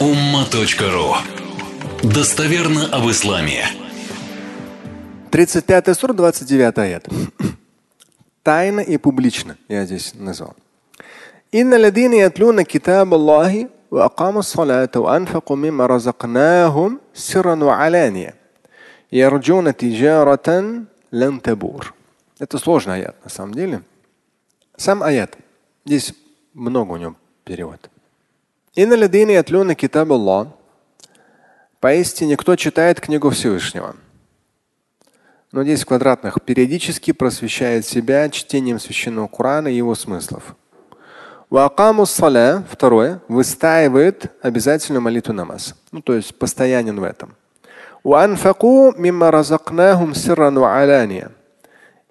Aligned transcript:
umma.ru 0.00 1.14
Достоверно 2.02 2.86
об 2.92 3.10
исламе. 3.10 3.64
35 5.30 5.94
сур, 5.98 6.12
29 6.12 6.78
аят. 6.78 7.08
Тайно 8.42 8.80
и 8.80 8.96
публично 8.96 9.56
я 9.68 9.84
здесь 9.84 10.14
назвал. 10.14 10.54
إن 11.54 11.74
الذين 11.74 12.12
يتلون 12.12 12.62
كتاب 12.62 13.14
الله 13.14 13.68
وأقاموا 13.90 14.40
الصلاة 14.40 14.90
وأنفقوا 14.96 15.56
مما 15.56 15.86
رزقناهم 15.86 17.00
سرا 17.14 17.64
وعلانية 17.64 18.34
يرجون 19.12 19.76
تجارة 19.76 20.82
لن 21.12 21.42
تبور. 21.42 21.94
Это 22.38 22.58
сложный 22.58 22.96
аят 22.96 23.16
на 23.24 23.30
самом 23.30 23.54
деле. 23.54 23.82
Сам 24.76 25.02
аят. 25.02 25.36
Здесь 25.84 26.14
много 26.52 26.92
у 26.92 26.96
него 26.96 27.16
перевод. 27.44 27.88
Поистине, 31.81 32.37
кто 32.37 32.55
читает 32.55 33.01
книгу 33.01 33.29
Всевышнего. 33.29 33.97
Но 35.51 35.63
здесь 35.63 35.81
в 35.81 35.87
квадратных 35.87 36.41
периодически 36.41 37.11
просвещает 37.11 37.85
себя 37.85 38.29
чтением 38.29 38.79
священного 38.79 39.27
Корана 39.27 39.67
и 39.67 39.75
его 39.75 39.93
смыслов. 39.93 40.55
Вакаму 41.49 42.05
саля, 42.05 42.63
второе, 42.71 43.19
выстаивает 43.27 44.31
обязательную 44.41 45.01
молитву 45.01 45.33
намаз. 45.33 45.75
Ну, 45.91 46.01
то 46.01 46.13
есть 46.13 46.33
постоянен 46.39 46.97
в 46.97 47.03
этом. 47.03 47.35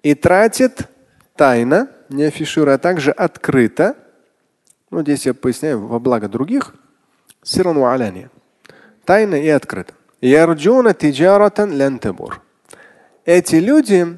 И 0.03 0.13
тратит 0.13 0.87
тайно, 1.35 1.87
не 2.09 2.25
афишируя, 2.25 2.75
а 2.75 2.77
также 2.77 3.09
открыто 3.09 3.95
ну, 4.91 5.01
здесь 5.01 5.25
я 5.25 5.33
поясняю 5.33 5.87
во 5.87 5.99
благо 5.99 6.27
других. 6.27 6.75
Сиран 7.43 7.77
аляния. 7.77 8.29
Тайно 9.05 9.35
и 9.35 9.47
открыто. 9.47 9.93
Ярджуна 10.19 10.93
тиджаратан 10.93 11.71
лентабур. 11.71 12.41
Эти 13.25 13.55
люди, 13.55 14.17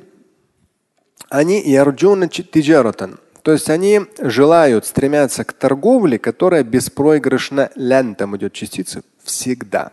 они 1.29 1.61
ярджуна 1.61 2.27
тиджаратан. 2.27 3.19
То 3.43 3.51
есть 3.51 3.69
они 3.69 4.01
желают, 4.19 4.85
стремятся 4.85 5.43
к 5.43 5.53
торговле, 5.53 6.17
которая 6.17 6.63
беспроигрышна 6.63 7.69
лентам 7.75 8.35
идет 8.35 8.53
частица 8.53 9.03
всегда. 9.23 9.91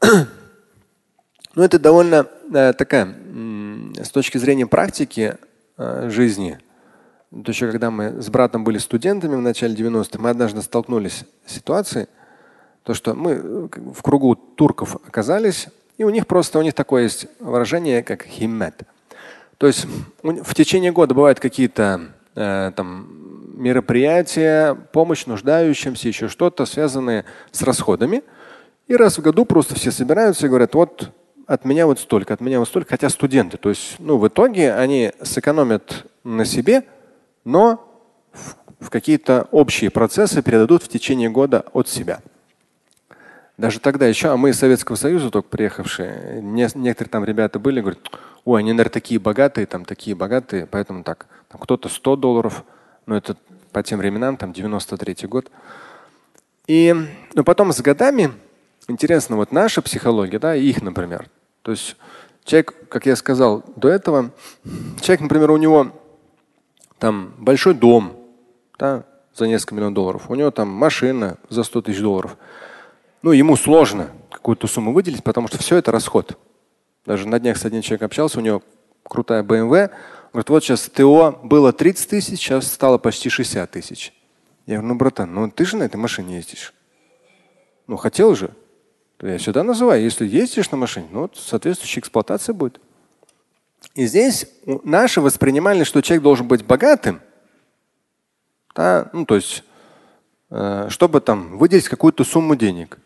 Ну, 1.54 1.62
это 1.62 1.78
довольно 1.78 2.26
э, 2.52 2.74
такая, 2.74 3.14
с 3.94 4.10
точки 4.10 4.36
зрения 4.36 4.66
практики 4.66 5.38
э, 5.78 6.10
жизни, 6.10 6.58
то 7.30 7.50
еще 7.50 7.70
когда 7.70 7.90
мы 7.90 8.22
с 8.22 8.28
братом 8.28 8.64
были 8.64 8.78
студентами 8.78 9.34
в 9.34 9.40
начале 9.40 9.74
90-х, 9.74 10.18
мы 10.18 10.30
однажды 10.30 10.62
столкнулись 10.62 11.24
с 11.44 11.54
ситуацией, 11.54 12.06
то, 12.82 12.94
что 12.94 13.14
мы 13.14 13.32
э, 13.32 13.68
в 13.94 14.02
кругу 14.02 14.36
турков 14.36 14.96
оказались, 14.96 15.68
и 15.98 16.04
у 16.04 16.10
них 16.10 16.26
просто 16.26 16.58
у 16.58 16.62
них 16.62 16.74
такое 16.74 17.04
есть 17.04 17.26
выражение, 17.40 18.02
как 18.02 18.24
химмет. 18.24 18.82
То 19.58 19.66
есть 19.66 19.86
в 20.22 20.54
течение 20.54 20.92
года 20.92 21.14
бывают 21.14 21.40
какие-то 21.40 22.12
э, 22.34 22.72
там 22.76 23.08
мероприятия, 23.56 24.74
помощь 24.92 25.26
нуждающимся, 25.26 26.08
еще 26.08 26.28
что-то, 26.28 26.66
связанные 26.66 27.24
с 27.50 27.62
расходами. 27.62 28.22
И 28.86 28.94
раз 28.94 29.18
в 29.18 29.22
году 29.22 29.44
просто 29.46 29.74
все 29.74 29.90
собираются 29.90 30.46
и 30.46 30.48
говорят, 30.48 30.74
вот 30.74 31.10
от 31.46 31.64
меня 31.64 31.86
вот 31.86 31.98
столько, 31.98 32.34
от 32.34 32.40
меня 32.40 32.58
вот 32.58 32.68
столько, 32.68 32.90
хотя 32.90 33.08
студенты. 33.08 33.56
То 33.56 33.70
есть 33.70 33.96
ну, 33.98 34.18
в 34.18 34.28
итоге 34.28 34.74
они 34.74 35.12
сэкономят 35.22 36.06
на 36.22 36.44
себе, 36.44 36.84
но 37.46 37.80
в 38.80 38.90
какие-то 38.90 39.48
общие 39.52 39.88
процессы 39.88 40.42
передадут 40.42 40.82
в 40.82 40.88
течение 40.88 41.30
года 41.30 41.64
от 41.72 41.88
себя. 41.88 42.20
Даже 43.56 43.78
тогда 43.78 44.06
еще, 44.06 44.28
а 44.28 44.36
мы 44.36 44.50
из 44.50 44.58
Советского 44.58 44.96
Союза 44.96 45.30
только 45.30 45.48
приехавшие, 45.48 46.42
не, 46.42 46.68
некоторые 46.74 47.10
там 47.10 47.24
ребята 47.24 47.58
были, 47.58 47.80
говорят, 47.80 48.00
ой, 48.44 48.60
они, 48.60 48.72
наверное, 48.72 48.92
такие 48.92 49.18
богатые, 49.20 49.66
там 49.66 49.84
такие 49.84 50.14
богатые, 50.14 50.66
поэтому 50.66 51.04
так. 51.04 51.26
Там 51.48 51.60
кто-то 51.60 51.88
100 51.88 52.16
долларов, 52.16 52.64
но 53.06 53.16
это 53.16 53.36
по 53.70 53.82
тем 53.82 54.00
временам, 54.00 54.36
там 54.36 54.52
93 54.52 55.28
год. 55.28 55.50
И 56.66 56.94
но 57.34 57.44
потом 57.44 57.72
с 57.72 57.80
годами, 57.80 58.32
интересно, 58.88 59.36
вот 59.36 59.52
наша 59.52 59.82
психология, 59.82 60.40
да, 60.40 60.56
и 60.56 60.66
их, 60.66 60.82
например. 60.82 61.30
То 61.62 61.70
есть 61.70 61.96
человек, 62.44 62.74
как 62.88 63.06
я 63.06 63.14
сказал 63.14 63.64
до 63.76 63.88
этого, 63.88 64.32
человек, 65.00 65.20
например, 65.20 65.52
у 65.52 65.56
него 65.56 65.92
там 66.98 67.34
большой 67.38 67.74
дом 67.74 68.16
да, 68.78 69.04
за 69.34 69.46
несколько 69.46 69.74
миллионов 69.74 69.94
долларов, 69.94 70.30
у 70.30 70.34
него 70.34 70.50
там 70.50 70.68
машина 70.68 71.38
за 71.48 71.62
100 71.62 71.82
тысяч 71.82 72.00
долларов. 72.00 72.36
Ну, 73.22 73.32
ему 73.32 73.56
сложно 73.56 74.10
какую-то 74.30 74.66
сумму 74.66 74.92
выделить, 74.92 75.24
потому 75.24 75.48
что 75.48 75.58
все 75.58 75.76
это 75.76 75.92
расход. 75.92 76.38
Даже 77.04 77.26
на 77.28 77.38
днях 77.38 77.56
с 77.56 77.64
одним 77.64 77.82
человеком 77.82 78.06
общался, 78.06 78.38
у 78.38 78.42
него 78.42 78.62
крутая 79.02 79.42
BMW. 79.42 79.90
Говорит, 80.32 80.50
вот 80.50 80.64
сейчас 80.64 80.82
ТО 80.82 81.38
было 81.42 81.72
30 81.72 82.08
тысяч, 82.08 82.40
сейчас 82.40 82.70
стало 82.70 82.98
почти 82.98 83.28
60 83.28 83.70
тысяч. 83.70 84.12
Я 84.66 84.76
говорю, 84.76 84.88
ну, 84.88 84.98
братан, 84.98 85.32
ну 85.32 85.50
ты 85.50 85.64
же 85.64 85.76
на 85.76 85.84
этой 85.84 85.96
машине 85.96 86.36
ездишь. 86.36 86.74
Ну, 87.86 87.96
хотел 87.96 88.34
же. 88.34 88.50
Я 89.20 89.38
сюда 89.38 89.62
называю. 89.62 90.02
Если 90.02 90.26
ездишь 90.26 90.70
на 90.70 90.76
машине, 90.76 91.06
ну, 91.10 91.22
вот 91.22 91.36
соответствующая 91.36 92.00
эксплуатация 92.00 92.52
будет. 92.52 92.80
И 93.94 94.06
здесь 94.06 94.46
наши 94.84 95.20
воспринимали, 95.20 95.84
что 95.84 96.02
человек 96.02 96.22
должен 96.22 96.46
быть 96.46 96.64
богатым, 96.64 97.20
да, 98.74 99.08
ну, 99.12 99.24
то 99.24 99.36
есть, 99.36 99.64
э, 100.50 100.88
чтобы 100.90 101.20
там 101.20 101.56
выделить 101.56 101.88
какую-то 101.88 102.24
сумму 102.24 102.56
денег. 102.56 102.98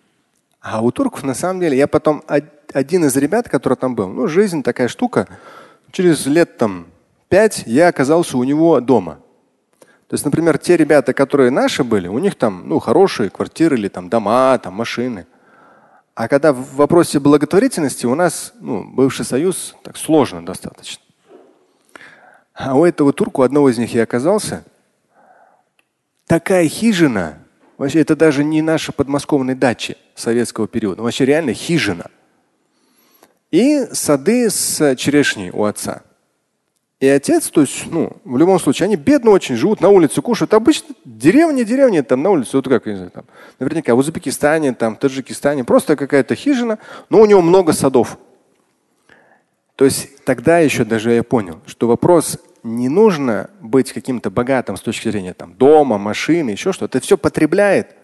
А 0.60 0.82
у 0.82 0.90
турков 0.90 1.22
на 1.22 1.34
самом 1.34 1.60
деле, 1.60 1.76
я 1.76 1.86
потом 1.86 2.24
один 2.26 3.04
из 3.04 3.16
ребят, 3.16 3.48
который 3.48 3.76
там 3.76 3.94
был, 3.94 4.08
ну, 4.08 4.26
жизнь 4.26 4.62
такая 4.62 4.88
штука, 4.88 5.28
через 5.92 6.26
лет 6.26 6.58
там 6.58 6.86
пять 7.28 7.62
я 7.66 7.88
оказался 7.88 8.36
у 8.36 8.44
него 8.44 8.80
дома. 8.80 9.20
То 10.08 10.14
есть, 10.14 10.24
например, 10.24 10.58
те 10.58 10.76
ребята, 10.76 11.14
которые 11.14 11.50
наши 11.50 11.84
были, 11.84 12.08
у 12.08 12.18
них 12.18 12.34
там 12.34 12.68
ну, 12.68 12.80
хорошие 12.80 13.30
квартиры 13.30 13.76
или 13.76 13.86
там 13.86 14.08
дома, 14.08 14.58
там 14.58 14.74
машины. 14.74 15.26
А 16.14 16.28
когда 16.28 16.52
в 16.52 16.74
вопросе 16.74 17.18
благотворительности 17.18 18.06
у 18.06 18.14
нас 18.14 18.52
ну, 18.60 18.84
бывший 18.84 19.24
союз 19.24 19.74
так 19.82 19.96
сложно 19.96 20.44
достаточно. 20.44 21.02
А 22.52 22.74
у 22.74 22.84
этого 22.84 23.12
турку, 23.12 23.42
одного 23.42 23.70
из 23.70 23.78
них 23.78 23.94
я 23.94 24.02
оказался, 24.02 24.64
такая 26.26 26.68
хижина, 26.68 27.38
вообще 27.78 28.00
это 28.00 28.16
даже 28.16 28.44
не 28.44 28.60
наша 28.60 28.92
подмосковная 28.92 29.54
дача 29.54 29.96
советского 30.14 30.68
периода, 30.68 31.02
вообще 31.02 31.24
реально 31.24 31.54
хижина. 31.54 32.10
И 33.50 33.86
сады 33.92 34.50
с 34.50 34.94
черешней 34.96 35.50
у 35.50 35.64
отца. 35.64 36.02
И 37.00 37.08
отец, 37.08 37.48
то 37.48 37.62
есть, 37.62 37.86
ну, 37.90 38.12
в 38.24 38.36
любом 38.36 38.60
случае, 38.60 38.84
они 38.84 38.96
бедно 38.96 39.30
очень 39.30 39.56
живут, 39.56 39.80
на 39.80 39.88
улице 39.88 40.20
кушают. 40.20 40.52
Обычно 40.52 40.94
деревня, 41.06 41.64
деревня, 41.64 42.02
там 42.02 42.22
на 42.22 42.28
улице, 42.28 42.58
вот 42.58 42.68
как, 42.68 42.84
не 42.84 42.94
знаю, 42.94 43.10
там, 43.10 43.24
наверняка 43.58 43.94
в 43.94 43.98
Узбекистане, 43.98 44.74
там, 44.74 44.96
Таджикистане, 44.96 45.64
просто 45.64 45.96
какая-то 45.96 46.34
хижина, 46.34 46.78
но 47.08 47.20
у 47.20 47.26
него 47.26 47.40
много 47.40 47.72
садов. 47.72 48.18
То 49.76 49.86
есть 49.86 50.22
тогда 50.24 50.58
еще 50.58 50.84
даже 50.84 51.12
я 51.12 51.22
понял, 51.22 51.60
что 51.64 51.88
вопрос 51.88 52.38
не 52.62 52.90
нужно 52.90 53.48
быть 53.62 53.94
каким-то 53.94 54.30
богатым 54.30 54.76
с 54.76 54.82
точки 54.82 55.08
зрения 55.10 55.32
там, 55.32 55.54
дома, 55.54 55.96
машины, 55.96 56.50
еще 56.50 56.74
что-то. 56.74 56.98
Это 56.98 57.06
все 57.06 57.16
потребляет. 57.16 57.96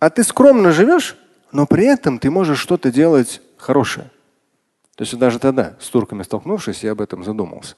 А 0.00 0.10
ты 0.10 0.24
скромно 0.24 0.72
живешь, 0.72 1.16
но 1.52 1.66
при 1.66 1.86
этом 1.86 2.18
ты 2.18 2.30
можешь 2.30 2.58
что-то 2.58 2.90
делать 2.90 3.40
хорошее. 3.56 4.10
То 4.96 5.02
есть 5.02 5.16
даже 5.18 5.38
тогда, 5.38 5.76
с 5.78 5.88
турками 5.88 6.22
столкнувшись, 6.22 6.82
я 6.82 6.92
об 6.92 7.02
этом 7.02 7.22
задумался. 7.22 7.76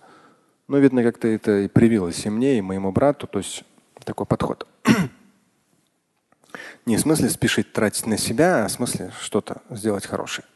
Но, 0.68 0.78
видно, 0.78 1.02
как-то 1.02 1.26
это 1.26 1.60
и 1.60 1.68
привилось 1.68 2.24
и 2.24 2.30
мне, 2.30 2.58
и 2.58 2.62
моему 2.62 2.92
брату. 2.92 3.26
То 3.26 3.38
есть 3.38 3.64
такой 4.04 4.24
подход. 4.24 4.66
Не 6.86 6.96
в 6.96 7.00
смысле 7.00 7.28
спешить 7.28 7.72
тратить 7.72 8.06
на 8.06 8.16
себя, 8.16 8.64
а 8.64 8.68
в 8.68 8.72
смысле 8.72 9.12
что-то 9.20 9.62
сделать 9.68 10.06
хорошее. 10.06 10.46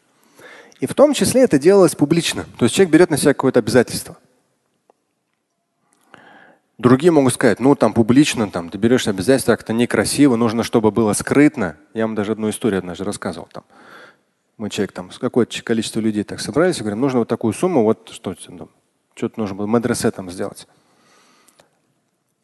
И 0.80 0.86
в 0.86 0.94
том 0.94 1.14
числе 1.14 1.42
это 1.42 1.58
делалось 1.58 1.96
публично. 1.96 2.46
То 2.58 2.64
есть 2.64 2.74
человек 2.74 2.92
берет 2.92 3.10
на 3.10 3.16
себя 3.16 3.34
какое-то 3.34 3.58
обязательство. 3.58 4.16
Другие 6.78 7.12
могут 7.12 7.34
сказать, 7.34 7.60
ну 7.60 7.74
там 7.74 7.92
публично, 7.92 8.50
там 8.50 8.70
ты 8.70 8.78
берешь 8.78 9.06
обязательства, 9.06 9.52
как-то 9.52 9.72
некрасиво, 9.72 10.36
нужно, 10.36 10.62
чтобы 10.62 10.90
было 10.90 11.12
скрытно. 11.12 11.76
Я 11.94 12.06
вам 12.06 12.14
даже 12.14 12.32
одну 12.32 12.50
историю 12.50 12.78
однажды 12.78 13.04
рассказывал. 13.04 13.48
Там 13.52 13.64
мы 14.62 14.70
человек 14.70 14.92
там, 14.92 15.10
с 15.10 15.18
какое-то 15.18 15.60
количество 15.64 15.98
людей 15.98 16.22
так 16.22 16.38
собрались 16.38 16.78
и 16.78 16.82
говорим, 16.82 17.00
нужно 17.00 17.18
вот 17.18 17.28
такую 17.28 17.52
сумму, 17.52 17.82
вот 17.82 18.10
что 18.12 18.32
там, 18.32 18.68
что-то 19.12 19.40
нужно 19.40 19.56
было 19.56 19.66
медресе 19.66 20.08
там 20.12 20.30
сделать. 20.30 20.68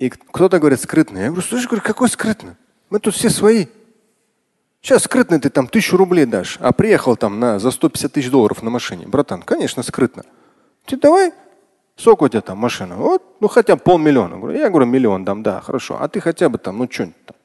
И 0.01 0.09
кто-то 0.09 0.59
говорит 0.59 0.81
скрытно. 0.81 1.19
Я 1.19 1.27
говорю, 1.27 1.43
слушай, 1.43 1.67
говорю, 1.67 1.83
какой 1.85 2.09
скрытно? 2.09 2.57
Мы 2.91 2.99
тут 2.99 3.15
все 3.15 3.31
свои. 3.31 3.67
Сейчас 4.83 5.05
скрытно 5.05 5.39
ты 5.39 5.49
там 5.49 5.69
тысячу 5.69 5.97
рублей 5.97 6.27
дашь, 6.27 6.57
а 6.59 6.73
приехал 6.73 7.15
там 7.15 7.39
на, 7.39 7.61
за 7.61 7.71
150 7.71 8.13
тысяч 8.13 8.31
долларов 8.31 8.65
на 8.65 8.71
машине. 8.71 9.07
Братан, 9.07 9.41
конечно, 9.41 9.85
скрытно. 9.85 10.25
Ты 10.87 10.97
давай, 10.97 11.33
сколько 11.95 12.25
у 12.25 12.29
тебя 12.29 12.41
там 12.41 12.59
машина? 12.59 12.97
Вот, 12.97 13.23
ну 13.39 13.47
хотя 13.47 13.77
бы 13.77 13.83
полмиллиона. 13.83 14.51
Я 14.51 14.71
говорю, 14.71 14.87
миллион 14.87 15.25
дам, 15.25 15.45
да, 15.45 15.61
хорошо. 15.61 15.99
А 16.01 16.09
ты 16.09 16.21
хотя 16.21 16.49
бы 16.49 16.59
там, 16.59 16.79
ну 16.79 16.91
что-нибудь 16.91 17.27
там. 17.27 17.37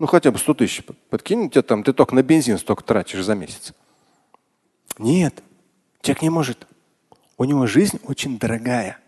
Ну 0.00 0.08
хотя 0.08 0.32
бы 0.32 0.38
100 0.38 0.54
тысяч 0.54 0.84
подкинь, 1.10 1.48
тебе 1.48 1.62
там, 1.62 1.84
ты 1.84 1.92
только 1.92 2.16
на 2.16 2.24
бензин 2.24 2.58
столько 2.58 2.82
тратишь 2.82 3.22
за 3.22 3.36
месяц. 3.36 3.72
Нет, 4.98 5.42
человек 6.00 6.22
не 6.22 6.30
может. 6.30 6.66
У 7.36 7.44
него 7.44 7.66
жизнь 7.66 7.98
очень 8.04 8.38
дорогая. 8.38 8.98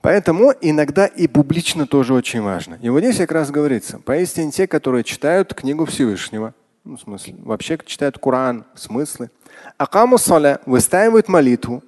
Поэтому 0.00 0.52
иногда 0.60 1.06
и 1.06 1.26
публично 1.26 1.86
тоже 1.86 2.12
очень 2.12 2.42
важно. 2.42 2.78
И 2.82 2.90
вот 2.90 3.00
здесь 3.00 3.16
как 3.16 3.32
раз 3.32 3.50
говорится, 3.50 3.98
поистине 3.98 4.50
те, 4.50 4.66
которые 4.66 5.02
читают 5.02 5.54
книгу 5.54 5.86
Всевышнего, 5.86 6.52
ну, 6.84 6.98
в 6.98 7.00
смысле, 7.00 7.36
вообще 7.38 7.78
читают 7.86 8.18
Коран, 8.18 8.66
смыслы, 8.74 9.30
акаму 9.78 10.18
саля, 10.18 10.60
выстаивают 10.66 11.28
молитву, 11.28 11.82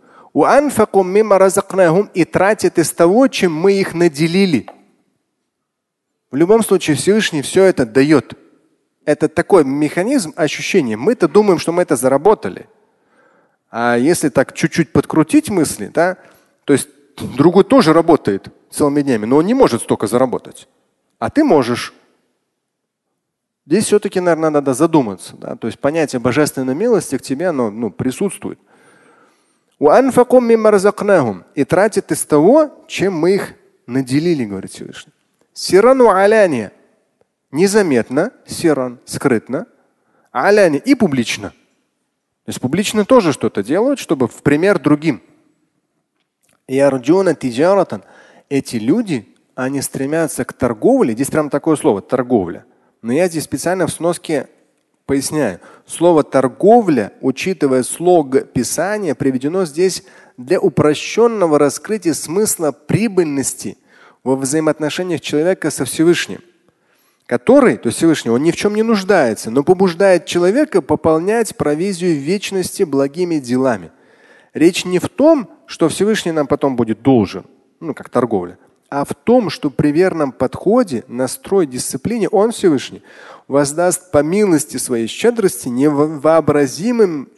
и 2.14 2.24
тратят 2.24 2.78
из 2.78 2.92
того, 2.92 3.28
чем 3.28 3.54
мы 3.54 3.72
их 3.74 3.92
наделили. 3.92 4.66
В 6.30 6.36
любом 6.36 6.62
случае 6.62 6.96
Всевышний 6.96 7.42
все 7.42 7.64
это 7.64 7.84
дает. 7.84 8.32
Это 9.06 9.28
такой 9.28 9.64
механизм 9.64 10.34
ощущения. 10.36 10.96
Мы-то 10.96 11.28
думаем, 11.28 11.58
что 11.60 11.72
мы 11.72 11.82
это 11.82 11.94
заработали. 11.96 12.68
А 13.70 13.96
если 13.96 14.28
так 14.28 14.52
чуть-чуть 14.52 14.92
подкрутить 14.92 15.48
мысли, 15.48 15.86
да, 15.86 16.18
то 16.64 16.72
есть 16.72 16.88
другой 17.16 17.62
тоже 17.64 17.92
работает 17.92 18.48
целыми 18.68 19.02
днями, 19.02 19.24
но 19.24 19.36
он 19.36 19.46
не 19.46 19.54
может 19.54 19.82
столько 19.82 20.08
заработать. 20.08 20.68
А 21.20 21.30
ты 21.30 21.44
можешь. 21.44 21.94
Здесь 23.64 23.84
все-таки, 23.84 24.18
наверное, 24.20 24.50
надо 24.50 24.74
задуматься. 24.74 25.36
Да? 25.36 25.54
То 25.54 25.68
есть 25.68 25.78
понятие 25.78 26.20
божественной 26.20 26.74
милости 26.74 27.16
к 27.16 27.22
тебе 27.22 27.48
оно 27.48 27.70
ну, 27.70 27.90
присутствует. 27.90 28.58
И 29.78 31.64
тратят 31.64 32.10
из 32.10 32.24
того, 32.24 32.84
чем 32.88 33.14
мы 33.14 33.34
их 33.36 33.54
наделили, 33.86 34.44
говорит 34.44 34.72
Всевышний. 34.72 35.12
Сирану 35.52 36.10
аляния. 36.10 36.72
Незаметно, 37.56 38.32
сиран, 38.44 38.98
скрытно. 39.06 39.66
Аляния 40.30 40.78
и 40.78 40.94
публично. 40.94 41.54
То 42.44 42.50
есть 42.50 42.60
публично 42.60 43.06
тоже 43.06 43.32
что-то 43.32 43.62
делают, 43.62 43.98
чтобы 43.98 44.28
в 44.28 44.42
пример 44.42 44.78
другим. 44.78 45.22
Ярджуна 46.68 47.34
тиджаратан. 47.34 48.02
Эти 48.50 48.76
люди, 48.76 49.34
они 49.54 49.80
стремятся 49.80 50.44
к 50.44 50.52
торговле. 50.52 51.14
Здесь 51.14 51.30
прям 51.30 51.48
такое 51.48 51.76
слово 51.76 52.02
торговля. 52.02 52.66
Но 53.00 53.10
я 53.14 53.26
здесь 53.26 53.44
специально 53.44 53.86
в 53.86 53.90
сноске 53.90 54.50
поясняю. 55.06 55.60
Слово 55.86 56.24
торговля, 56.24 57.14
учитывая 57.22 57.84
слог 57.84 58.52
Писания, 58.52 59.14
приведено 59.14 59.64
здесь 59.64 60.04
для 60.36 60.60
упрощенного 60.60 61.58
раскрытия 61.58 62.12
смысла 62.12 62.72
прибыльности 62.72 63.78
во 64.24 64.36
взаимоотношениях 64.36 65.22
человека 65.22 65.70
со 65.70 65.86
Всевышним 65.86 66.40
который, 67.26 67.76
то 67.76 67.88
есть 67.88 67.98
Всевышний, 67.98 68.30
он 68.30 68.42
ни 68.42 68.50
в 68.50 68.56
чем 68.56 68.74
не 68.74 68.82
нуждается, 68.82 69.50
но 69.50 69.64
побуждает 69.64 70.26
человека 70.26 70.80
пополнять 70.80 71.56
провизию 71.56 72.18
вечности 72.18 72.84
благими 72.84 73.36
делами. 73.36 73.90
Речь 74.54 74.84
не 74.84 74.98
в 74.98 75.08
том, 75.08 75.50
что 75.66 75.88
Всевышний 75.88 76.32
нам 76.32 76.46
потом 76.46 76.76
будет 76.76 77.02
должен, 77.02 77.44
ну 77.80 77.94
как 77.94 78.08
торговля, 78.08 78.58
а 78.88 79.04
в 79.04 79.14
том, 79.14 79.50
что 79.50 79.70
при 79.70 79.90
верном 79.90 80.32
подходе, 80.32 81.04
настрой, 81.08 81.66
дисциплине 81.66 82.28
Он 82.28 82.52
Всевышний 82.52 83.02
воздаст 83.48 84.10
по 84.10 84.22
милости 84.22 84.76
своей 84.76 85.06
щедрости 85.06 85.68
невообразимым, 85.68 87.28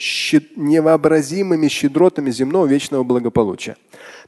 невообразимыми 0.57 1.69
щедротами 1.69 2.31
земного 2.31 2.67
вечного 2.67 3.03
благополучия. 3.03 3.77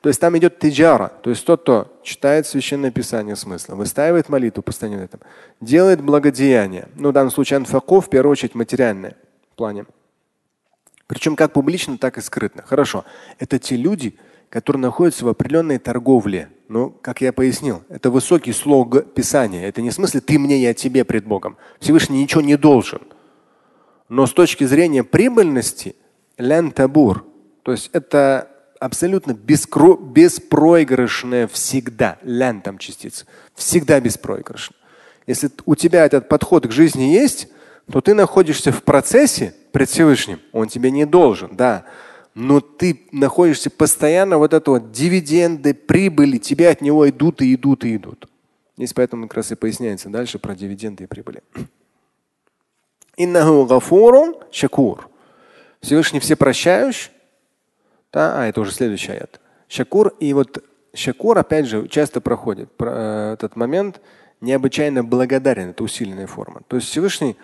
То 0.01 0.09
есть 0.09 0.21
там 0.21 0.37
идет 0.39 0.59
тиджара, 0.59 1.13
то 1.23 1.29
есть 1.29 1.45
тот, 1.45 1.63
кто 1.63 2.01
читает 2.03 2.47
священное 2.47 2.91
писание 2.91 3.37
смысла, 3.37 3.75
выстаивает 3.75 4.31
молитву 4.31 4.63
постоянно 4.63 5.03
этом, 5.03 5.21
делает 5.61 6.01
благодеяние. 6.01 6.89
Ну, 6.97 7.11
в 7.11 7.13
данном 7.13 7.31
случае 7.31 7.59
анфаков, 7.59 8.07
в 8.07 8.11
первую 8.11 8.33
очередь 8.33 8.55
материальное 8.55 9.17
в 9.53 9.57
плане. 9.57 9.85
Причем 11.07 11.37
как 11.37 11.53
публично, 11.53 11.99
так 11.99 12.17
и 12.17 12.23
скрытно. 12.23 12.63
Хорошо. 12.63 13.05
Это 13.39 13.59
те 13.59 13.77
люди, 13.77 14.17
которые 14.51 14.83
находятся 14.83 15.25
в 15.25 15.29
определенной 15.29 15.79
торговле. 15.79 16.51
Ну, 16.69 16.91
как 16.91 17.21
я 17.21 17.33
пояснил, 17.33 17.83
это 17.89 18.11
высокий 18.11 18.53
слог 18.53 19.15
Писания. 19.15 19.67
Это 19.67 19.81
не 19.81 19.91
в 19.91 19.95
смысле 19.95 20.21
ты 20.21 20.39
мне, 20.39 20.59
я 20.59 20.75
тебе 20.75 21.05
пред 21.05 21.25
Богом. 21.25 21.57
Всевышний 21.79 22.21
ничего 22.23 22.43
не 22.43 22.57
должен. 22.57 23.01
Но 24.09 24.27
с 24.27 24.33
точки 24.33 24.65
зрения 24.65 25.05
прибыльности, 25.05 25.95
лян 26.37 26.73
табур, 26.73 27.25
то 27.63 27.73
есть 27.73 27.91
это 27.93 28.49
абсолютно 28.81 29.35
бескро... 29.35 29.95
беспроигрышное 29.97 31.47
всегда. 31.47 32.19
Лян 32.23 32.61
там 32.61 32.79
частица. 32.79 33.27
Всегда 33.55 34.01
беспроигрышно. 34.01 34.75
Если 35.27 35.51
у 35.65 35.77
тебя 35.77 36.05
этот 36.05 36.29
подход 36.29 36.67
к 36.67 36.73
жизни 36.73 37.05
есть, 37.05 37.49
то 37.91 38.01
ты 38.01 38.15
находишься 38.15 38.73
в 38.73 38.83
процессе 38.83 39.55
пред 39.71 39.89
Всевышним. 39.89 40.41
Он 40.53 40.67
тебе 40.69 40.91
не 40.91 41.05
должен, 41.05 41.55
да. 41.55 41.85
Но 42.35 42.61
ты 42.61 43.03
находишься 43.13 43.71
постоянно 43.71 44.39
вот 44.39 44.55
это 44.55 44.71
вот 44.71 44.93
дивиденды, 44.93 45.75
прибыли, 45.75 46.39
тебе 46.39 46.69
от 46.69 46.81
него 46.81 47.09
идут 47.09 47.43
и 47.43 47.55
идут 47.55 47.85
и 47.85 47.97
идут. 47.97 48.29
Здесь 48.77 48.93
поэтому 48.93 49.29
как 49.29 49.39
раз 49.39 49.53
и 49.53 49.57
поясняется 49.57 50.09
дальше 50.09 50.39
про 50.39 50.55
дивиденды 50.55 51.05
и 51.05 51.07
прибыли. 51.07 51.43
Иннаху 53.17 53.67
гафурун 53.67 54.37
шакур. 54.53 55.09
Всевышний 55.81 56.21
все 56.21 56.37
прощающий. 56.37 57.11
Да? 58.13 58.43
А, 58.43 58.47
это 58.47 58.61
уже 58.61 58.73
следующий 58.73 59.13
аят. 59.13 59.41
Шакур. 59.69 60.15
И 60.21 60.33
вот 60.33 60.65
шакур, 60.95 61.37
опять 61.37 61.67
же, 61.67 61.89
часто 61.89 62.21
проходит 62.21 62.71
про, 62.77 62.93
э, 62.93 63.33
этот 63.35 63.57
момент 63.57 64.01
необычайно 64.41 65.05
благодарен. 65.05 65.71
Это 65.71 65.85
усиленная 65.85 66.27
форма. 66.27 66.63
То 66.69 66.77
есть 66.77 66.89
Всевышний 66.89 67.37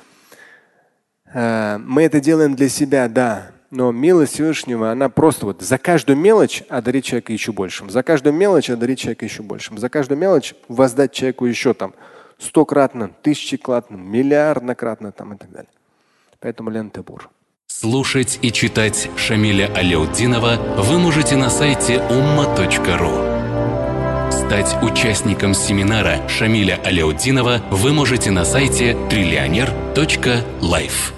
Э, 1.32 1.78
мы 1.78 2.04
это 2.04 2.20
делаем 2.20 2.54
для 2.54 2.68
себя, 2.68 3.08
да, 3.08 3.50
но 3.70 3.92
милость 3.92 4.34
Всевышнего, 4.34 4.90
она 4.90 5.08
просто 5.08 5.46
вот 5.46 5.62
за 5.62 5.78
каждую 5.78 6.16
мелочь 6.16 6.62
одарить 6.68 7.04
человека 7.04 7.32
еще 7.32 7.52
большим, 7.52 7.90
за 7.90 8.02
каждую 8.02 8.34
мелочь 8.34 8.70
одарить 8.70 8.98
человека 8.98 9.24
еще 9.24 9.42
большим, 9.42 9.78
за 9.78 9.88
каждую 9.88 10.18
мелочь 10.18 10.54
воздать 10.68 11.12
человеку 11.12 11.46
еще 11.46 11.74
там 11.74 11.94
стократно, 12.38 13.10
тысячекратно, 13.22 13.96
миллиарднократно 13.96 15.12
там 15.12 15.34
и 15.34 15.36
так 15.36 15.50
далее. 15.50 15.70
Поэтому 16.40 16.70
лен 16.70 16.90
табур. 16.90 17.30
Слушать 17.66 18.38
и 18.42 18.52
читать 18.52 19.10
Шамиля 19.16 19.72
Аляутдинова 19.74 20.56
вы 20.78 20.98
можете 20.98 21.36
на 21.36 21.50
сайте 21.50 21.96
umma.ru. 21.96 23.36
Стать 24.30 24.76
участником 24.82 25.54
семинара 25.54 26.28
Шамиля 26.28 26.78
Аляутдинова 26.84 27.62
вы 27.70 27.92
можете 27.92 28.30
на 28.30 28.44
сайте 28.44 28.96
триллионер.life. 29.10 31.15